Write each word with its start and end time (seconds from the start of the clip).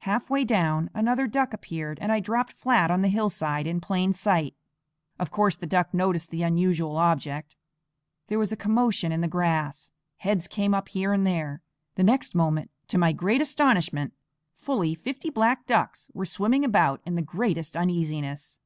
Halfway 0.00 0.44
down, 0.44 0.90
another 0.92 1.26
duck 1.26 1.54
appeared, 1.54 1.98
and 2.02 2.12
I 2.12 2.20
dropped 2.20 2.52
flat 2.52 2.90
on 2.90 3.00
the 3.00 3.08
hillside 3.08 3.66
in 3.66 3.80
plain 3.80 4.12
sight. 4.12 4.54
Of 5.18 5.30
course 5.30 5.56
the 5.56 5.66
duck 5.66 5.94
noticed 5.94 6.28
the 6.28 6.42
unusual 6.42 6.98
object. 6.98 7.56
There 8.26 8.38
was 8.38 8.52
a 8.52 8.58
commotion 8.58 9.10
in 9.10 9.22
the 9.22 9.26
grass; 9.26 9.90
heads 10.18 10.46
came 10.48 10.74
up 10.74 10.90
here 10.90 11.14
and 11.14 11.26
there. 11.26 11.62
The 11.94 12.04
next 12.04 12.34
moment, 12.34 12.70
to 12.88 12.98
my 12.98 13.12
great 13.12 13.40
astonishment, 13.40 14.12
fully 14.52 14.94
fifty 14.94 15.30
black 15.30 15.64
ducks 15.66 16.10
were 16.12 16.26
swimming 16.26 16.62
about 16.62 17.00
in 17.06 17.14
the 17.14 17.22
greatest 17.22 17.74
uneasiness. 17.74 18.60